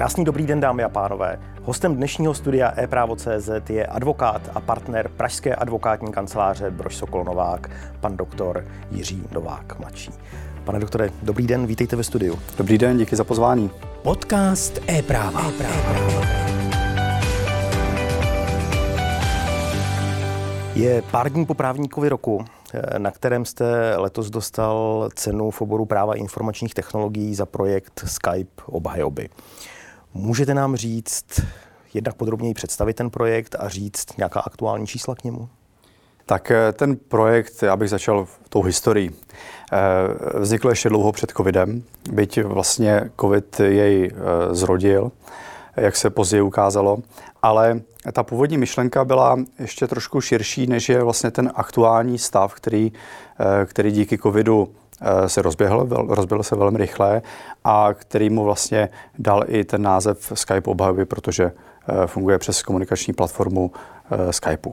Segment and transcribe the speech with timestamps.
[0.00, 1.38] Krásný dobrý den, dámy a pánové.
[1.62, 8.16] Hostem dnešního studia e-právo.cz je advokát a partner pražské advokátní kanceláře Brož Sokol Novák, pan
[8.16, 10.10] doktor Jiří Novák mladší.
[10.64, 12.38] Pane doktore, dobrý den, vítejte ve studiu.
[12.58, 13.70] Dobrý den, díky za pozvání.
[14.02, 15.40] Podcast e-práva.
[15.48, 16.26] e-práva.
[20.74, 22.44] Je pár dní po právníkovi roku,
[22.98, 29.28] na kterém jste letos dostal cenu v oboru práva informačních technologií za projekt Skype obhajoby.
[30.14, 31.40] Můžete nám říct,
[31.94, 35.48] jednak podrobněji představit ten projekt a říct nějaká aktuální čísla k němu?
[36.26, 39.10] Tak eh, ten projekt, já bych začal tou historií.
[39.72, 45.12] Eh, vznikl ještě dlouho před covidem, byť vlastně covid jej eh, zrodil,
[45.76, 46.98] jak se později ukázalo,
[47.42, 47.80] ale
[48.12, 52.92] ta původní myšlenka byla ještě trošku širší, než je vlastně ten aktuální stav, který,
[53.66, 54.68] který díky covidu
[55.26, 57.22] se rozběhl, rozběhl se velmi rychle
[57.64, 63.14] a který mu vlastně dal i ten název Skype obhajoby, protože eh, funguje přes komunikační
[63.14, 63.70] platformu
[64.10, 64.72] eh, Skypeu.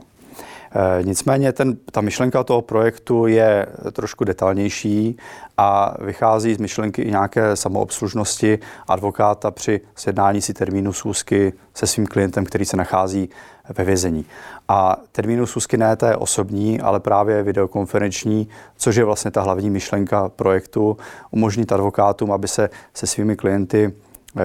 [1.02, 5.16] Nicméně ten, ta myšlenka toho projektu je trošku detailnější
[5.56, 8.58] a vychází z myšlenky i nějaké samoobslužnosti
[8.88, 13.30] advokáta při sjednání si termínu sůzky se svým klientem, který se nachází
[13.76, 14.24] ve vězení.
[14.68, 20.28] A termínu Susky ne té osobní, ale právě videokonferenční, což je vlastně ta hlavní myšlenka
[20.28, 20.96] projektu,
[21.30, 23.92] umožnit advokátům, aby se se svými klienty,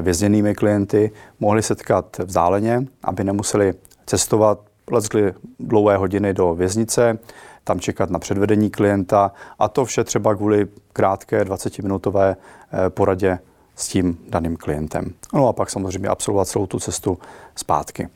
[0.01, 3.73] vězněnými klienty, mohli setkat vzdáleně, aby nemuseli
[4.05, 4.59] cestovat
[4.91, 7.19] leckli dlouhé hodiny do věznice,
[7.63, 13.39] tam čekat na předvedení klienta a to vše třeba kvůli krátké 20-minutové eh, poradě
[13.75, 15.13] s tím daným klientem.
[15.33, 17.19] No a pak samozřejmě absolvovat celou tu cestu
[17.55, 18.09] zpátky.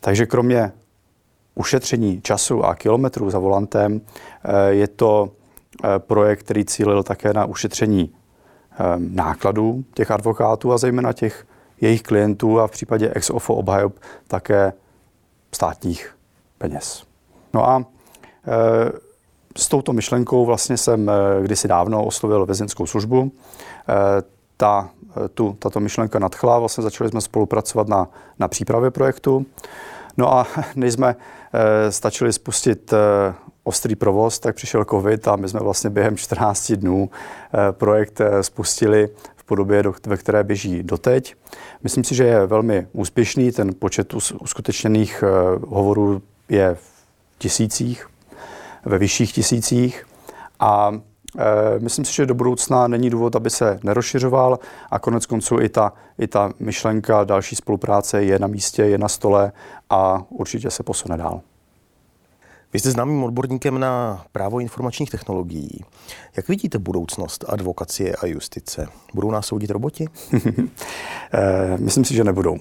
[0.00, 0.72] Takže kromě
[1.54, 5.30] ušetření času a kilometrů za volantem eh, je to
[5.84, 8.14] eh, projekt, který cílil také na ušetření
[8.98, 11.46] nákladů těch advokátů a zejména těch
[11.80, 14.72] jejich klientů a v případě ex ofo obhajob také
[15.54, 16.14] státních
[16.60, 17.02] peněz.
[17.54, 17.84] No a
[19.56, 21.10] s touto myšlenkou vlastně jsem
[21.42, 23.32] kdysi dávno oslovil vězeňskou službu.
[24.56, 24.90] Ta,
[25.34, 29.46] tu, tato myšlenka nadchla, vlastně začali jsme spolupracovat na, na přípravě projektu.
[30.16, 31.16] No a než jsme
[31.90, 32.94] stačili spustit
[33.64, 37.10] ostrý provoz, tak přišel covid a my jsme vlastně během 14 dnů
[37.70, 41.34] projekt spustili v podobě, do, ve které běží doteď.
[41.82, 45.24] Myslím si, že je velmi úspěšný, ten počet uskutečněných
[45.68, 47.04] hovorů je v
[47.38, 48.08] tisících,
[48.84, 50.06] ve vyšších tisících
[50.60, 50.92] a
[51.38, 54.58] Eh, myslím si, že do budoucna není důvod, aby se nerozšiřoval
[54.90, 59.08] a konec konců i ta, i ta myšlenka další spolupráce je na místě, je na
[59.08, 59.52] stole
[59.90, 61.40] a určitě se posune dál.
[62.72, 65.84] Vy jste známým odborníkem na právo informačních technologií.
[66.36, 68.88] Jak vidíte budoucnost advokacie a justice?
[69.14, 70.06] Budou nás soudit roboti?
[71.32, 72.56] Eh, myslím si, že nebudou.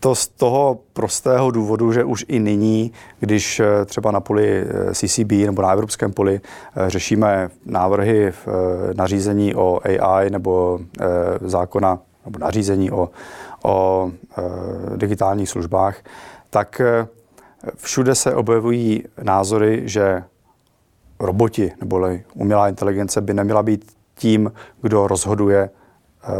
[0.00, 4.94] To z toho prostého důvodu, že už i nyní, když eh, třeba na poli eh,
[4.94, 8.48] CCB nebo na evropském poli eh, řešíme návrhy v
[8.96, 10.80] nařízení o AI nebo
[11.40, 13.10] zákona nebo nařízení o,
[13.64, 14.10] o
[14.96, 15.96] digitálních službách,
[16.50, 16.82] tak
[17.76, 20.24] všude se objevují názory, že
[21.20, 25.70] roboti nebo umělá inteligence by neměla být tím, kdo rozhoduje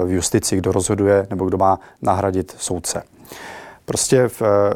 [0.05, 3.03] v justici, kdo rozhoduje nebo kdo má nahradit soudce.
[3.85, 4.75] Prostě v, eh,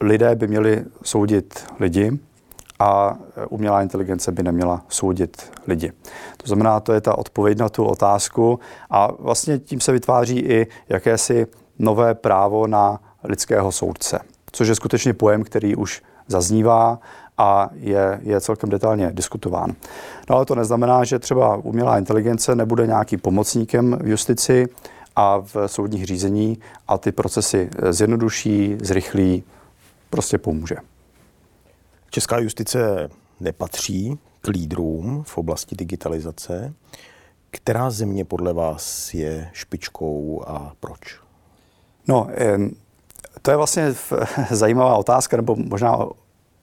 [0.00, 2.18] lidé by měli soudit lidi
[2.78, 5.92] a eh, umělá inteligence by neměla soudit lidi.
[6.36, 8.60] To znamená, to je ta odpověď na tu otázku
[8.90, 11.46] a vlastně tím se vytváří i jakési
[11.78, 14.18] nové právo na lidského soudce,
[14.52, 16.98] což je skutečně pojem, který už zaznívá
[17.38, 19.72] a je, je celkem detailně diskutován.
[20.30, 24.66] No ale to neznamená, že třeba umělá inteligence nebude nějakým pomocníkem v justici,
[25.16, 29.44] a v soudních řízení a ty procesy zjednoduší, zrychlí,
[30.10, 30.76] prostě pomůže.
[32.10, 33.10] Česká justice
[33.40, 36.74] nepatří k lídrům v oblasti digitalizace.
[37.50, 41.20] Která země podle vás je špičkou a proč?
[42.08, 42.28] No,
[43.42, 43.94] to je vlastně
[44.50, 45.98] zajímavá otázka, nebo možná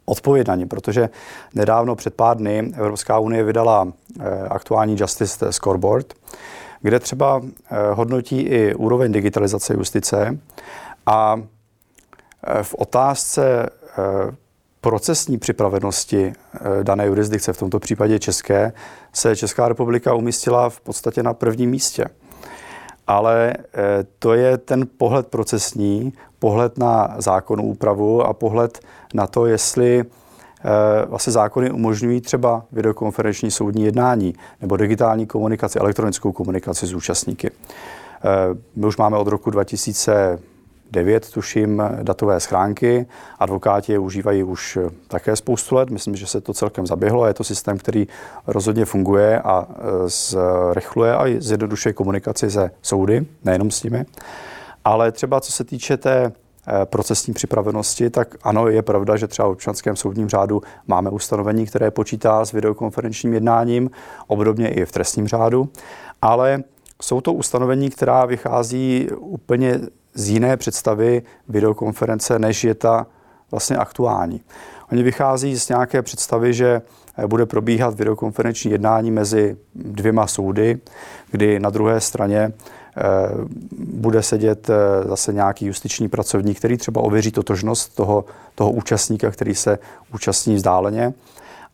[0.06, 1.10] odpověď na ní, protože
[1.54, 3.88] nedávno před pár dny Evropská unie vydala
[4.20, 6.14] eh, aktuální Justice Scoreboard,
[6.82, 10.38] kde třeba eh, hodnotí i úroveň digitalizace justice
[11.06, 11.42] a
[12.48, 13.70] eh, v otázce
[14.82, 16.34] procesní připravenosti
[16.84, 18.74] dané jurisdikce, v tomto případě české,
[19.14, 22.06] se Česká republika umístila v podstatě na prvním místě.
[23.08, 23.54] Ale
[24.20, 28.80] to je ten pohled procesní, pohled na zákonu úpravu a pohled
[29.14, 30.06] na to, jestli
[30.66, 37.52] Eh, vlastně zákony umožňují třeba videokonferenční soudní jednání nebo digitální komunikaci, elektronickou komunikaci s účastníky.
[38.76, 40.40] My už máme od roku 2000
[40.94, 43.06] devět, tuším, datové schránky.
[43.40, 45.90] Advokáti je užívají už také spoustu let.
[45.90, 47.26] Myslím, že se to celkem zaběhlo.
[47.26, 48.08] Je to systém, který
[48.48, 49.68] rozhodně funguje a
[50.06, 54.06] zrychluje a zjednodušuje komunikaci se soudy, nejenom s nimi.
[54.86, 59.48] Ale třeba co se týče té eh, procesní připravenosti, tak ano, je pravda, že třeba
[59.48, 63.92] v občanském soudním řádu máme ustanovení, které počítá s videokonferenčním jednáním,
[64.28, 65.70] obdobně i v trestním řádu,
[66.22, 66.64] ale
[67.02, 69.80] jsou to ustanovení, která vychází úplně
[70.14, 73.08] z jiné představy videokonference, než je ta
[73.52, 74.42] vlastně aktuální.
[74.92, 76.82] Oni vychází z nějaké představy, že
[77.18, 80.80] eh, bude probíhat videokonferenční jednání mezi dvěma soudy,
[81.32, 83.02] kdy na druhé straně eh,
[83.88, 88.26] bude sedět eh, zase nějaký justiční pracovník, který třeba ověří totožnost toho,
[88.56, 89.80] toho účastníka, který se
[90.14, 91.14] účastní vzdáleně.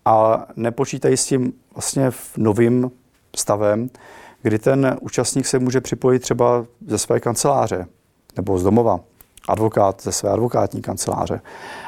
[0.05, 2.91] A nepočítají s tím vlastně v novým
[3.35, 3.89] stavem,
[4.41, 7.87] kdy ten účastník se může připojit třeba ze své kanceláře,
[8.35, 8.99] nebo z domova,
[9.49, 11.41] advokát ze své advokátní kanceláře.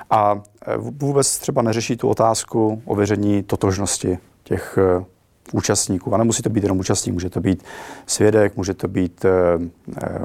[0.10, 5.06] A e, vůbec třeba neřeší tu otázku ověření totožnosti těch e,
[5.54, 6.14] účastníků.
[6.14, 7.64] A nemusí to být jenom účastník, může to být
[8.06, 9.60] svědek, může to být, e,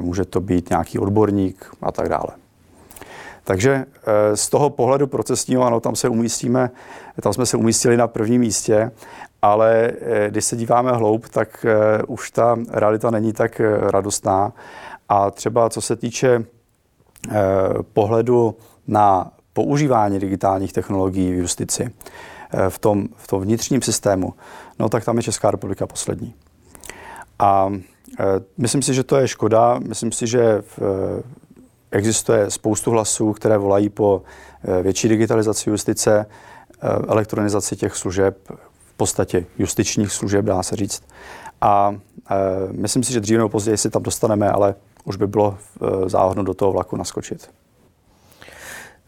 [0.00, 2.28] může to být nějaký odborník a tak dále.
[3.44, 3.84] Takže
[4.34, 6.70] z toho pohledu procesního, ano, tam se umístíme,
[7.22, 8.90] tam jsme se umístili na prvním místě,
[9.42, 9.92] ale
[10.28, 11.66] když se díváme hloub, tak
[12.06, 14.52] už ta realita není tak radostná.
[15.08, 16.44] A třeba co se týče
[17.30, 17.32] eh,
[17.92, 18.56] pohledu
[18.86, 21.90] na používání digitálních technologií v justici,
[22.50, 24.34] eh, v tom, v tom vnitřním systému,
[24.78, 26.34] no tak tam je Česká republika poslední.
[27.38, 27.72] A
[28.20, 28.24] eh,
[28.58, 29.78] myslím si, že to je škoda.
[29.78, 30.78] Myslím si, že v,
[31.90, 34.22] existuje spoustu hlasů, které volají po
[34.82, 36.26] větší digitalizaci justice,
[37.08, 38.38] elektronizaci těch služeb,
[38.86, 41.02] v podstatě justičních služeb, dá se říct.
[41.60, 41.96] A
[42.70, 44.74] myslím si, že dříve nebo později si tam dostaneme, ale
[45.06, 47.50] už by bylo eh, záhodno do toho vlaku naskočit.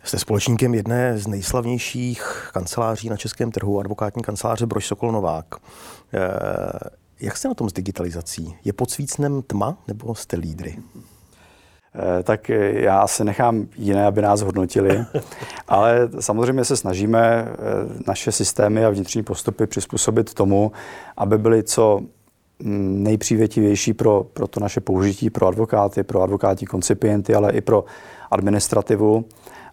[0.05, 5.47] Jste společníkem jedné z nejslavnějších kanceláří na českém trhu, advokátní kanceláře Brož Sokol Novák.
[6.15, 6.29] Eh,
[7.21, 8.57] jak jste na tom s digitalizací?
[8.65, 10.79] Je pod svícnem tma nebo jste lídry?
[11.95, 15.05] Eh, tak já se nechám jiné, aby nás hodnotili,
[15.69, 17.49] ale samozřejmě se snažíme
[18.07, 20.73] naše systémy a vnitřní postupy přizpůsobit tomu,
[21.17, 22.01] aby byly co
[22.65, 27.85] nejpřívětivější pro, pro to naše použití, pro advokáty, pro advokátní koncipienty, ale i pro
[28.31, 29.25] administrativu.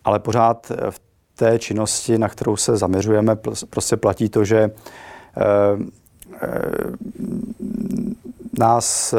[0.04, 1.00] Ale pořád v
[1.36, 3.36] té činnosti, na kterou se zaměřujeme,
[3.70, 5.44] prostě platí to, že eh,
[6.42, 6.48] eh,
[8.60, 9.18] nás eh,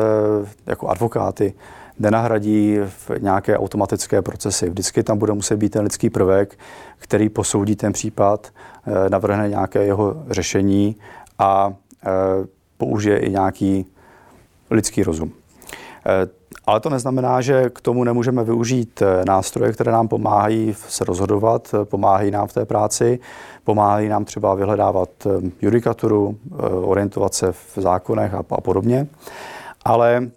[0.67, 1.55] jako advokáty
[1.99, 4.71] nenahradí v nějaké automatické procesy.
[4.71, 6.59] Vždycky tam bude muset být ten lidský prvek,
[6.99, 8.53] který posoudí ten případ,
[9.11, 10.97] navrhne nějaké jeho řešení
[11.39, 11.75] a
[12.79, 13.87] použije i nějaký
[14.71, 15.33] lidský rozum.
[16.07, 16.29] Eh,
[16.67, 21.75] ale to neznamená, že k tomu nemůžeme využít eh, nástroje, které nám pomáhají se rozhodovat,
[21.75, 23.19] eh, pomáhají nám v té práci,
[23.65, 25.11] pomáhají nám třeba vyhledávat
[25.63, 26.39] judikaturu,
[26.83, 29.07] orientovat se v zákonech a, podobně.
[29.85, 30.29] Ale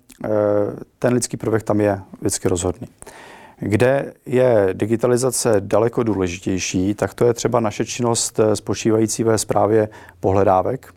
[1.00, 2.88] ten lidský prvek tam je vždycky rozhodný.
[3.60, 9.90] Kde je digitalizace daleko důležitější, tak to je třeba naše činnost spočívající ve zprávě
[10.20, 10.94] pohledávek,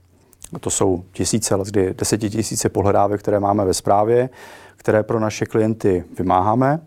[0.60, 4.31] to jsou tisíce, kdy desetitisíce pohledávek, které máme ve správě,
[4.76, 6.81] které pro naše klienty vymáháme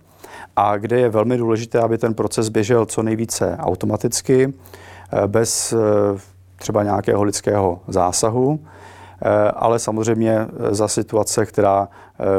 [0.56, 5.78] a kde je velmi důležité, aby ten proces běžel co nejvíce automaticky, eh, bez eh,
[6.56, 8.60] třeba nějakého lidského zásahu,
[9.22, 11.88] eh, ale samozřejmě za situace, která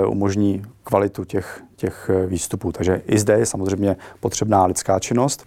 [0.09, 2.73] umožní kvalitu těch, těch výstupů.
[2.73, 5.45] Takže i zde je samozřejmě potřebná lidská činnost,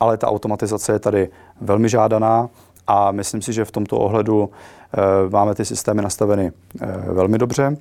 [0.00, 1.28] ale ta automatizace je tady
[1.60, 2.48] velmi žádaná
[2.86, 4.98] a myslím si, že v tomto ohledu eh,
[5.30, 7.76] máme ty systémy nastaveny eh, velmi dobře,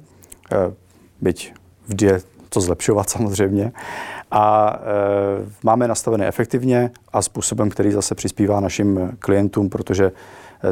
[0.52, 0.74] eh,
[1.22, 1.54] byť
[1.88, 3.72] vždy je to zlepšovat samozřejmě.
[4.34, 4.76] A
[5.64, 10.12] máme nastavené efektivně a způsobem, který zase přispívá našim klientům, protože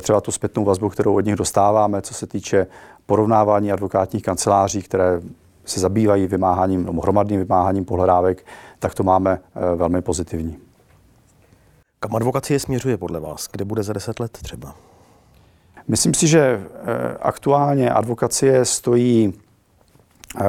[0.02, 2.68] třeba tu zpětnou vazbu, kterou od nich dostáváme, co se týče
[3.06, 5.22] porovnávání advokátních kanceláří, které
[5.66, 8.46] se zabývají vymáháním, no, hromadným vymáháním pohledávek,
[8.80, 9.40] tak to máme
[9.76, 10.58] velmi pozitivní.
[12.02, 13.48] Kam advokacie směřuje podle vás?
[13.52, 14.76] Kde bude za deset let třeba?
[15.88, 19.34] Myslím si, že eh, aktuálně advokacie stojí
[20.42, 20.44] eh,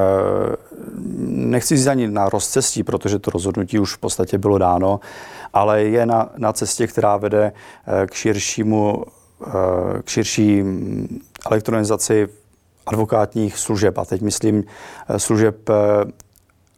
[1.27, 4.99] nechci říct ani na rozcestí, protože to rozhodnutí už v podstatě bylo dáno,
[5.53, 9.03] ale je na, na cestě, která vede eh, k širšímu,
[10.03, 10.63] k širší
[11.45, 12.29] elektronizaci
[12.85, 13.97] advokátních služeb.
[13.97, 14.63] A teď myslím
[15.17, 15.69] služeb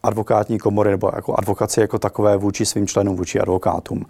[0.02, 4.06] advokátní komory nebo jako advokaci jako takové vůči svým členům, vůči advokátům.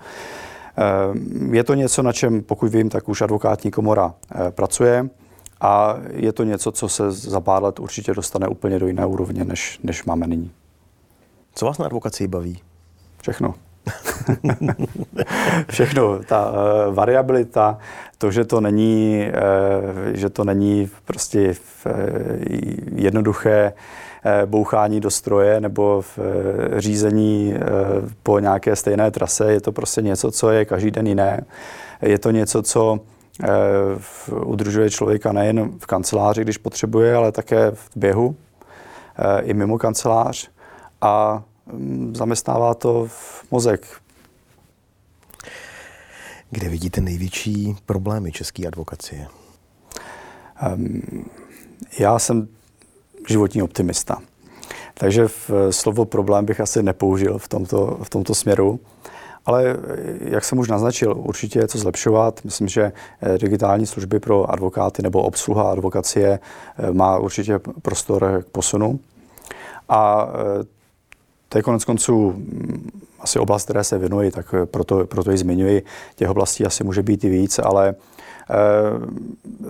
[1.52, 4.14] Je to něco, na čem, pokud vím, tak už advokátní komora
[4.50, 5.09] pracuje
[5.61, 9.45] A je to něco, co se za pár let určitě dostane úplně do jiné úrovně,
[9.45, 10.50] než, než máme nyní.
[11.54, 12.59] Co vás na advokaci baví?
[13.23, 13.54] Všechno.
[15.71, 16.19] Všechno.
[16.19, 17.78] Ta uh, variabilita,
[18.19, 21.93] to, že to není, uh, že to není prostě v, uh,
[22.99, 24.03] jednoduché uh,
[24.47, 26.25] bouchání do stroje nebo v uh,
[26.78, 27.61] řízení uh,
[28.23, 31.45] po nějaké stejné trase, je to prostě něco, co je každý den jiné.
[32.02, 33.00] Je to něco, co
[34.45, 38.37] udržuje člověka nejen v kanceláři, když potřebuje, ale také v běhu,
[39.43, 40.50] i mimo kancelář.
[41.00, 43.87] A mm, zaměstnává to v mozek.
[46.50, 49.26] Kde vidíte největší problémy české advokacie?
[51.99, 52.49] Já jsem
[53.28, 54.19] životní optimista.
[54.95, 58.81] Takže v slovo problém bych asi nepoužil v tomto, v tomto směru.
[59.47, 59.76] Ale
[60.21, 62.40] jak jsem už naznačil, určitě je co zlepšovat.
[62.45, 66.38] Myslím, že eh, digitální služby pro advokáty nebo obsluha advokacie
[66.78, 69.00] eh, má určitě prostor k posunu.
[69.88, 70.28] A
[70.61, 70.64] eh,
[71.49, 72.90] to je konec konců mm,
[73.21, 75.83] asi oblast, které se věnuji, tak proto, proto ji zmiňuji.
[76.16, 77.95] Těch oblastí asi může být i víc, ale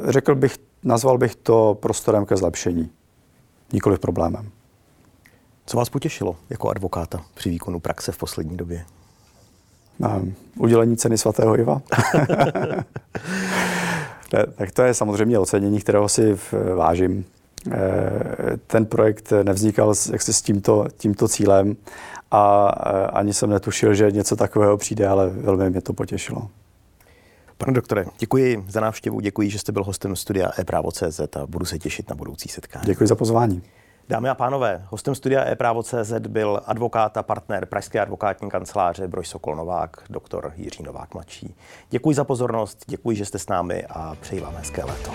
[0.08, 2.90] řekl bych, nazval bych to prostorem ke zlepšení,
[3.72, 4.50] nikoli problémem.
[5.66, 8.84] Co vás potěšilo jako advokáta při výkonu praxe v poslední době?
[10.58, 11.82] udělení ceny svatého Iva.
[14.54, 16.38] tak to je samozřejmě ocenění, kterého si
[16.74, 17.24] vážím.
[17.72, 21.76] Eh, ten projekt nevznikal jaksi s tímto, tímto cílem
[22.30, 26.48] a eh, ani jsem netušil, že něco takového přijde, ale velmi mě to potěšilo.
[27.64, 31.78] Pane doktore, děkuji za návštěvu, děkuji, že jste byl hostem studia e-právo.cz a budu se
[31.78, 32.84] těšit na budoucí setkání.
[32.86, 33.62] Děkuji za pozvání.
[34.08, 39.56] Dámy a pánové, hostem studia e-právo.cz byl advokát a partner Pražské advokátní kanceláře Broj Sokol
[39.56, 41.54] Novák, doktor Jiří Novák mladší.
[41.90, 45.10] Děkuji za pozornost, děkuji, že jste s námi a přeji vám hezké léto.